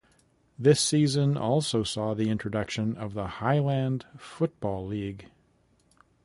This 0.57 0.81
season 0.81 1.37
also 1.37 1.83
saw 1.83 2.15
the 2.15 2.31
introduction 2.31 2.97
of 2.97 3.13
the 3.13 3.27
Highland 3.27 4.07
Football 4.17 4.87
League. 4.87 5.27